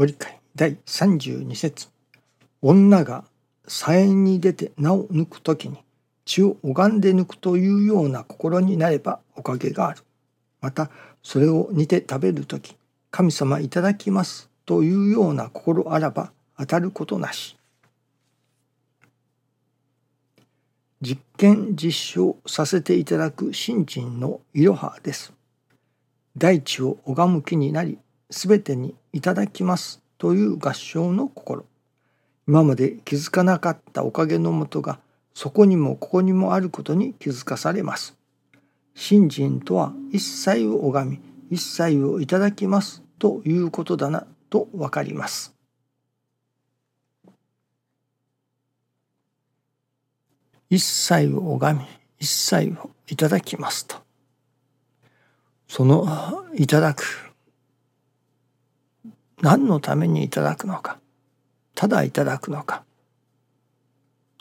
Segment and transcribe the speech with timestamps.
[0.00, 1.88] ご理解第32節
[2.62, 3.22] 女が
[3.68, 5.76] 左縁に出て名を抜くときに
[6.24, 10.02] 血を拝んで抜くというような心になればおかげがある。
[10.62, 10.90] また
[11.22, 12.78] それを煮て食べるとき
[13.10, 17.58] 神様いただきますというような心あらば当たることなし。
[21.02, 25.34] 実験実証させていただく新人のいろはです。
[26.38, 27.98] 大地を拝む気になり、
[28.30, 31.64] すべてにいただきますという合唱の心。
[32.46, 34.98] 今まで気づかなかったおかげのもとが、
[35.34, 38.16] そこにもここにもあることに気づかされます。
[38.94, 41.20] 信心とは一切を拝み、
[41.50, 45.54] 一切をいただきますということだなとわかります。
[50.70, 51.84] 一切を拝み
[52.20, 53.96] 一切をいただきますと
[55.66, 56.06] その
[56.54, 57.29] いただく
[59.42, 60.98] 何のためにいただくのか。
[61.74, 62.84] ただいただくのか。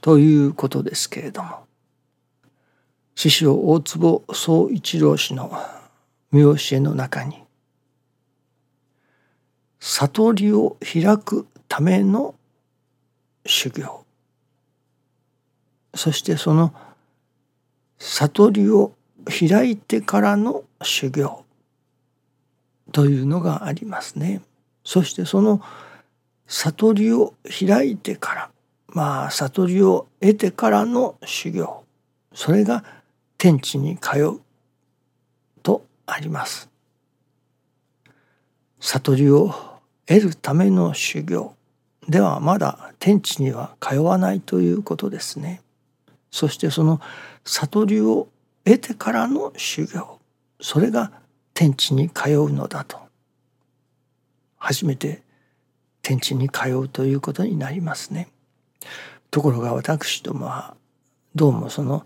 [0.02, 1.70] ということですけれども。
[3.16, 5.52] 師匠大坪宗一郎氏の
[6.32, 7.44] 見教えの中に
[9.82, 12.36] 悟りを開くための
[13.46, 14.06] 修行。
[15.96, 16.74] そしてその
[17.98, 18.94] 悟りを
[19.26, 21.44] 開いてからの修行。
[22.92, 24.42] というのがありますね。
[24.90, 25.62] そしてその
[26.48, 28.52] 悟りを開いてから
[28.88, 31.84] まあ悟りを得てからの修行
[32.34, 32.84] それが
[33.38, 34.42] 天地に通う
[35.62, 36.72] とあります。
[38.80, 39.54] 悟りを
[40.08, 41.54] 得るための修行
[42.08, 45.62] ではまだ天地には通わないということですね。
[46.32, 47.00] そしてその
[47.46, 48.28] 悟りを
[48.66, 50.20] 得てからの修行
[50.60, 51.12] それが
[51.54, 53.09] 天地に通うのだと
[54.60, 55.24] 初めて
[56.02, 58.30] 天地に通うということになりますね。
[59.32, 60.76] ところが私どもは
[61.36, 62.06] どうもその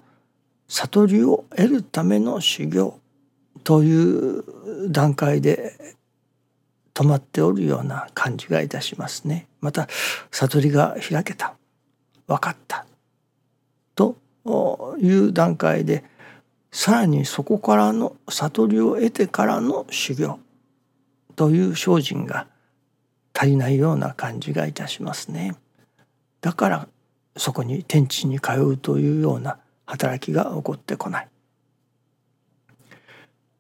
[0.68, 3.00] 悟りを得るための修行
[3.64, 4.44] という
[4.90, 5.96] 段階で
[6.94, 9.48] 止まっておるような感じがいたしますね。
[9.62, 9.88] また
[10.32, 11.56] 悟りが開けた
[12.28, 12.86] 分かった
[13.96, 14.18] と
[15.00, 16.04] いう段階で
[16.72, 20.40] さらにそこからの悟りを得てからの修行
[21.36, 22.48] という精進が
[23.34, 25.56] 足りないような感じがいたしますね。
[26.42, 26.88] だから
[27.36, 31.28] そこに天地に通うというような働きが起こってこない。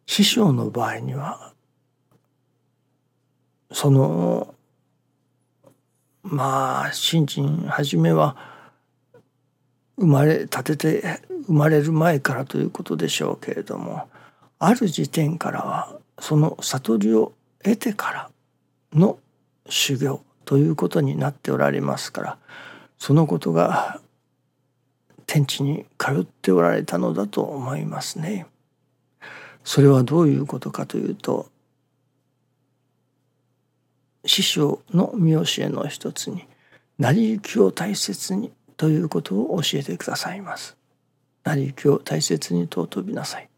[0.05, 1.53] 師匠の場合には
[3.71, 4.53] その
[6.21, 8.37] まあ新人初めは
[9.97, 14.07] 生まれ立てて生まれる前からということでしょうけれども
[14.59, 18.29] ある時点からはその悟りを得てから
[18.93, 19.17] の
[19.69, 22.37] 修行ということになっておられますから
[22.97, 23.99] そのことが
[25.25, 28.45] 天地に通っておられたのだと思いますね。
[29.63, 31.49] それはどういうことかというと
[34.25, 36.45] 師匠の見教えの一つに
[36.99, 40.77] 成り行きを大切にということを教えてくださいます。
[41.43, 43.49] 成り行きを大切に尊びなさい。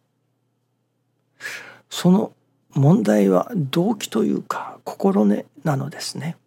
[1.90, 2.34] その
[2.76, 6.38] 問題は動機というか心根なのですね。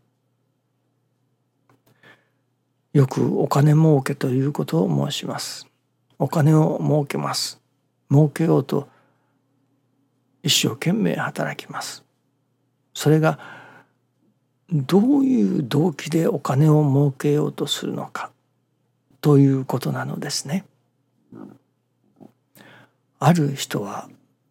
[2.93, 5.67] よくお金儲けということを申します。
[6.19, 7.61] お金を儲けます。
[8.11, 8.88] 儲けようと
[10.43, 12.05] 一生懸命働きます。
[12.93, 13.38] それが
[14.71, 18.31] どういう動機でお金を儲けようとするのか
[19.22, 20.67] ということなのですね。
[23.19, 24.09] ある人は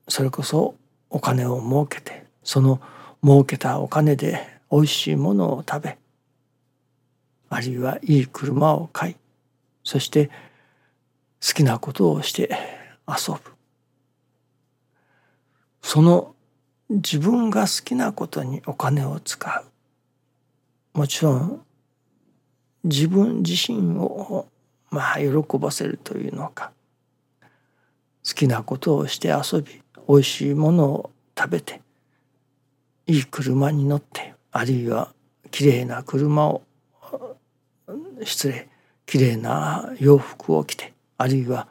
[0.08, 0.76] それこそ
[1.10, 2.82] お金を儲けてその
[3.24, 5.98] 儲けたお金でおいしいものを食べ
[7.50, 9.16] あるいはいい車を買い
[9.84, 10.30] そして
[11.46, 12.50] 好きなことをして
[13.08, 13.40] 遊ぶ。
[15.82, 16.36] その
[16.90, 19.66] 自分が好きなことにお金を使
[20.94, 20.98] う。
[20.98, 21.62] もちろん
[22.84, 24.48] 自分自身を
[24.90, 26.72] まあ喜ばせるというのか
[28.28, 31.82] 好きなことをして遊び美味しいものを食べて
[33.06, 35.14] いい車に乗ってあるいは
[35.52, 36.62] きれいな車を
[38.24, 38.70] 失礼
[39.06, 41.68] きれいな洋服を着てあるいは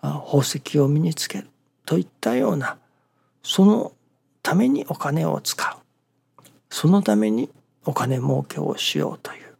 [0.00, 1.48] 宝石を身につける
[1.84, 2.78] といったような
[3.42, 3.92] その
[4.42, 5.78] ためにお金を使う。
[6.70, 7.50] そのために
[7.84, 9.56] お金儲けをしようという。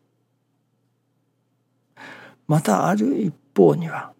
[2.47, 4.13] またある一方には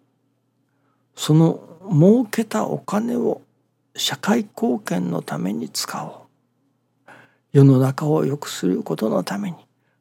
[1.15, 1.59] その
[1.91, 3.41] 儲けたお金を
[3.99, 7.11] 社会貢献のために使おう
[7.51, 9.57] 世の中を良くすることのために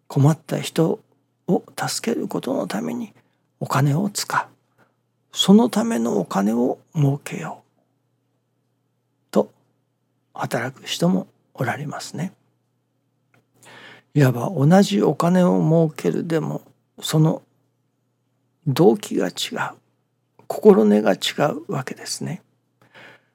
[0.07, 1.01] 困った人
[1.49, 3.13] を助けることのために
[3.59, 4.85] お金を使う
[5.33, 9.51] そのためのお金を儲けようと
[10.33, 12.33] 働く人もおられますね。
[14.15, 16.63] いわば同じお金を儲けるでも
[17.01, 17.43] その
[18.69, 19.77] 動機が違う
[20.47, 21.17] 心根が違
[21.69, 22.43] うわけですね。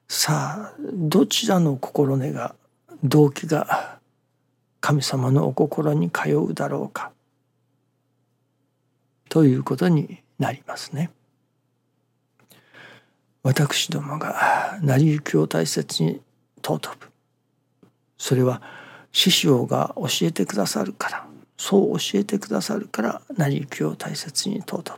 [0.08, 2.54] さあどちらの心根が
[3.02, 3.98] 動機が
[4.80, 7.10] 神様のお心に通うだろうか
[9.28, 11.10] ということになりますね。
[13.42, 16.20] 私どもが成り行きを大切に
[16.62, 17.06] 尊ぶ。
[18.16, 18.62] それは
[19.12, 21.26] 師匠が教えてくださるから
[21.56, 24.92] そう教えてくださるから成り行きを大切に尊ぶ。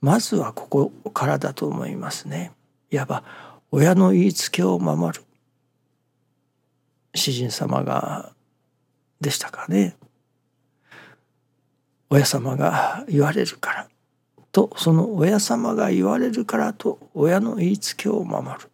[0.00, 2.52] まずはここからだと思いますね。
[2.90, 3.24] いわば
[3.70, 5.24] 親の言いつけを守る。
[7.14, 8.32] 詩人様が
[9.20, 9.96] でしたかね。
[12.10, 13.88] 親様が言われるから。
[14.52, 18.70] とその親様が言われるからと親の言いつけを守る。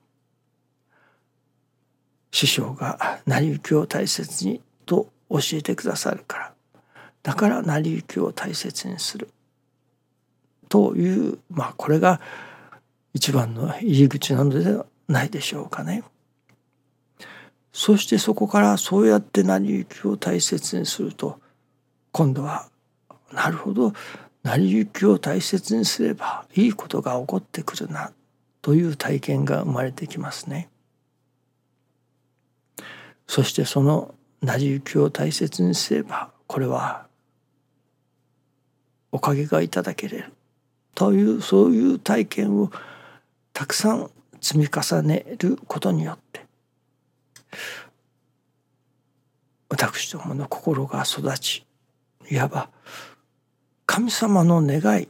[2.31, 6.53] 師匠が成り行きを大切にと教えてくださるから。
[7.23, 9.29] だから成り行きを大切にする。
[10.69, 12.21] というまあこれが
[13.15, 16.03] 一番の入り口なのではないでしょうかね。
[17.73, 21.41] そしてそこからそうやって成り行きを大切にすると
[22.13, 22.69] 今度は
[23.33, 23.95] なるほど
[24.43, 28.13] 成り行きを大切にすればいいことが起こってくるな
[28.61, 30.69] という体験が生まれてきますね。
[33.27, 37.07] そしてその成り行きを大切にすればこれは
[39.11, 40.33] おかげがいただけれる
[40.95, 42.71] というそういう体験を
[43.53, 44.11] たくさん
[44.41, 46.45] 積み重ねることによって
[49.69, 51.65] 私どもの心が育ち
[52.31, 52.69] いわば
[53.87, 55.09] 神様の願い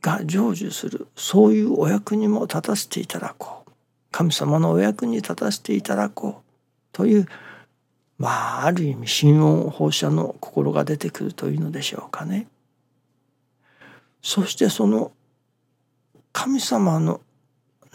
[0.00, 3.70] が成就するそういうお役にも立たせていただこう
[4.10, 6.42] 神様のお役に立たせていただこう
[6.92, 7.26] という
[8.18, 12.46] まあある意味心音放射の心が出てくるというのでしょうかね。
[14.22, 15.12] そしてその
[16.32, 17.20] 神様の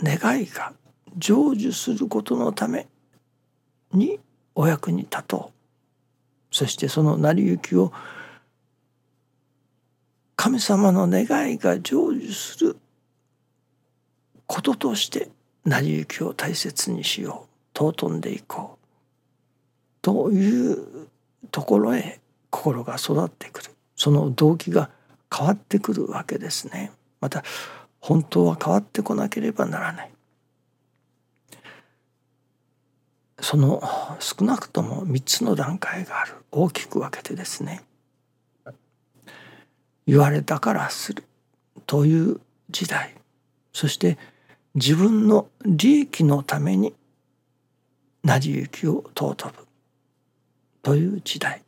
[0.03, 0.73] 願いが
[1.19, 2.87] 成就することのため
[3.93, 4.19] に
[4.55, 5.51] お役に立と
[6.51, 6.55] う。
[6.55, 7.91] そしてその成り行きを
[10.35, 12.77] 神様の願いが成就する
[14.47, 15.29] こととして
[15.65, 17.77] 成り行きを大切にしよう。
[17.77, 18.85] 尊んでいこう。
[20.01, 21.07] という
[21.51, 22.19] ところへ
[22.49, 23.71] 心が育ってくる。
[23.95, 24.89] その動機が
[25.33, 26.91] 変わってくるわけですね。
[27.21, 27.43] また
[27.99, 30.11] 本当は変わってこなければならない。
[33.41, 33.81] その
[34.19, 36.33] 少なくとも3つの段階がある。
[36.51, 37.81] 大きく分けてですね。
[40.05, 41.23] 言われたからする。
[41.85, 43.15] という時代。
[43.73, 44.17] そして
[44.75, 46.93] 自分の利益のために
[48.23, 49.67] 成り行きを尊ぶ。
[50.81, 51.63] という時代。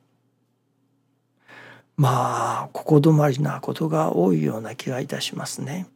[1.97, 5.87] まあここ止まりなことが多いような気がいたしますね。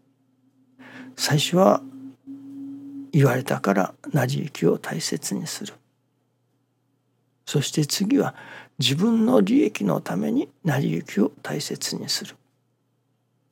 [1.16, 1.82] 最初は
[3.12, 5.74] 言われたから成り行きを大切にする。
[7.46, 8.36] そして次は
[8.80, 12.36] 自分の利益のために成り行きを大切にする。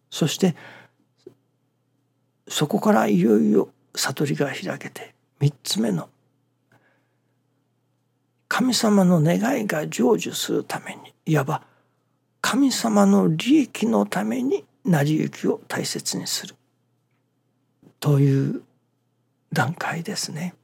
[0.09, 0.55] そして
[2.47, 6.09] そこからいよいよ悟りが開けて三つ目の
[8.47, 11.63] 神様の願いが成就するためにいわば
[12.41, 16.55] 神様の利益のために成り行きを大切にする。
[18.03, 18.63] という
[19.53, 20.55] 段階ですね。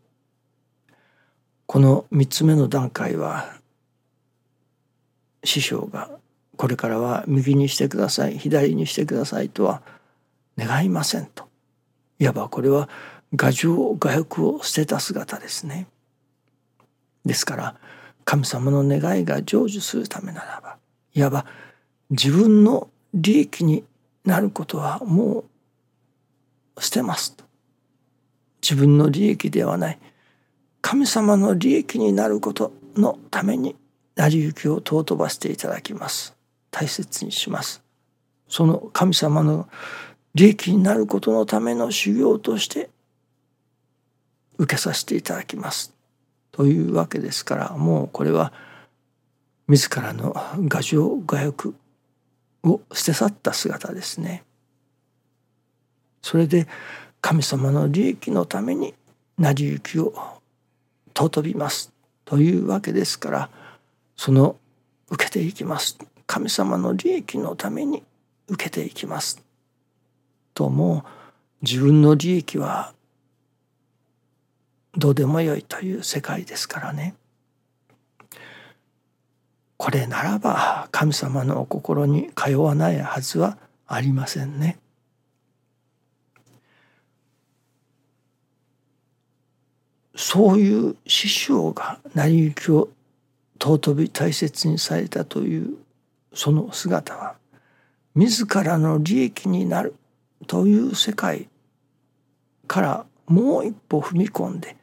[1.68, 3.54] この3つ目の段階は
[5.46, 6.10] 師匠が
[6.58, 9.82] これからは右にしてください左にしてくださいとは
[10.58, 11.48] 願いませんと
[12.20, 12.90] いわばこれは
[13.32, 15.88] 牙城牙欲を捨てた姿ですね。
[17.24, 17.76] ですから
[18.26, 20.76] 神様の願いが成就するためならば
[21.14, 21.46] いわば
[22.10, 23.86] 自分の利益に
[24.26, 25.49] なることはもう
[26.80, 27.36] 捨てます
[28.62, 30.00] 自分の利益ではない。
[30.82, 33.76] 神様の利益になることのために
[34.16, 36.36] 成り行きを尊ばせていただきます。
[36.72, 37.82] 大切にします。
[38.48, 39.68] その神様の
[40.36, 42.90] 利益になることのための修行として
[44.58, 45.94] 受けさせていただきます。
[46.52, 48.52] というわけですからもうこれは
[49.68, 50.36] 自らの
[50.70, 51.76] 牙城牙欲
[52.64, 54.44] を捨て去った姿ですね。
[56.22, 56.68] それで
[57.22, 58.94] 神様の利益のために
[59.38, 60.14] 成り行きを
[61.16, 61.92] 尊びます。
[62.26, 63.50] というわけですから
[64.16, 64.58] その
[65.10, 65.98] 受けていきます。
[66.28, 68.04] 神様の利益のために
[68.48, 69.42] 受けていきます。
[70.54, 71.06] とも
[71.62, 72.94] 自分の利益は
[74.96, 77.16] どうでもよいという世界ですからね。
[79.78, 83.58] これならば神様のお心に通わないはずは
[83.88, 84.78] ありませんね。
[90.32, 92.90] そういう師匠が成り行きを
[93.60, 95.78] 尊び大切にされたという
[96.36, 97.34] その姿は
[98.14, 99.96] 自らの利益になる
[100.46, 101.50] という世界
[102.68, 104.76] からもう一歩踏み込んで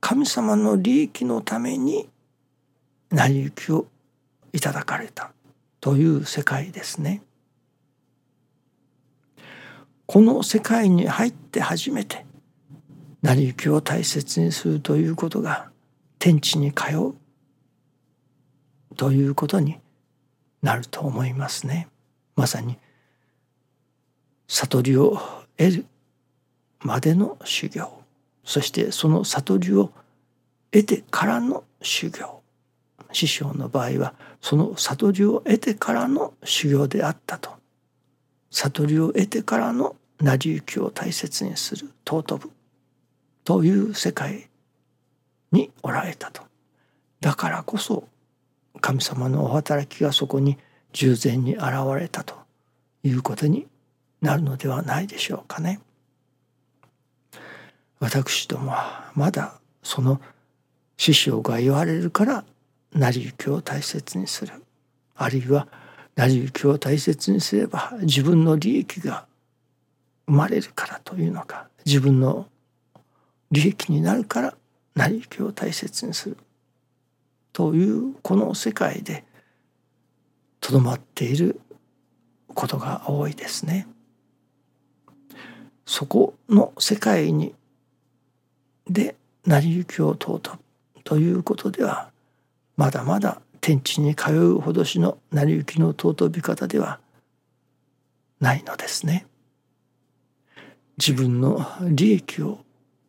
[0.00, 2.06] 神様の利益のために
[3.10, 3.86] 成り行きを
[4.52, 5.32] いただかれた
[5.80, 7.22] という世界ですね。
[10.04, 12.26] この世界に入って初めて
[13.22, 15.70] 成り行きを大切にするということが
[16.18, 17.14] 天地に通う
[18.96, 19.78] ということに
[20.62, 21.88] なると思いますね。
[22.36, 22.78] まさに
[24.48, 25.18] 悟りを
[25.56, 25.86] 得る
[26.80, 27.90] までの修行。
[28.44, 29.92] そしてその悟りを
[30.72, 32.40] 得てからの修行。
[33.12, 37.50] 師匠の場合はその悟りを得てからの修行であったと。
[38.50, 42.50] 悟りを得てからの成り行きを大切にする尊ぶ。
[43.50, 44.48] という世界
[45.50, 46.42] におられたと
[47.20, 48.04] だからこそ
[48.80, 50.56] 神様のお働きがそこに
[50.92, 51.64] 従前に現
[51.98, 52.36] れたと
[53.02, 53.66] いうことに
[54.22, 55.80] なるのではないでしょうかね。
[57.98, 60.20] 私どもはまだその
[60.96, 62.44] 師匠が言われるから
[62.92, 64.52] 成り行きを大切にする
[65.16, 65.66] あるいは
[66.14, 69.26] 成り行きを大切にすれば自分の利益が
[70.26, 72.46] 生まれるからというのか自分の
[73.50, 74.54] 利益になるから
[74.94, 76.36] 成り行きを大切にする
[77.52, 79.24] というこの世界で
[80.60, 81.60] とどまっている
[82.54, 83.86] ことが多いですね。
[85.86, 87.54] そこの世界に
[88.88, 92.10] で成り行きを尊ぶということでは
[92.76, 97.00] まだまだ天地に通うほどしの成り行きの尊び方では
[98.40, 99.26] ないのですね。
[100.98, 102.60] 自分の利益を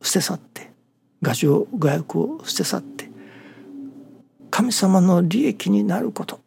[0.01, 0.71] 捨て去って
[1.23, 3.09] 牙城牙欲を捨て去って
[4.49, 6.41] 神様の利益になること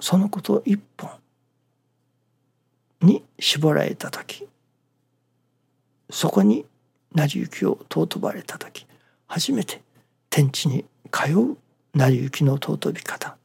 [0.00, 1.10] そのこと一本
[3.02, 4.46] に絞られた時
[6.10, 6.64] そこに
[7.14, 8.86] 成り行きを尊ばれた時
[9.26, 9.82] 初めて
[10.30, 11.56] 天地に通う
[11.94, 13.36] 成り行きの尊び方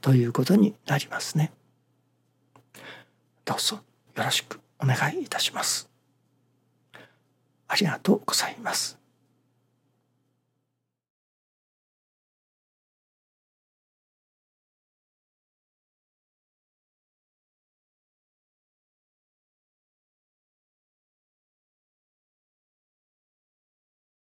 [0.00, 1.52] ということになりますね。
[3.44, 5.91] どうぞよろしくお願いいたします。
[7.72, 9.01] ありがとうございます。